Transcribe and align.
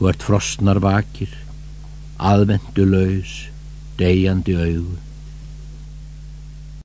Þú 0.00 0.06
ert 0.08 0.22
frosnar 0.24 0.78
vakir, 0.80 1.28
aðvendu 2.16 2.86
laus, 2.88 3.32
deyjandi 4.00 4.54
augu. 4.56 4.94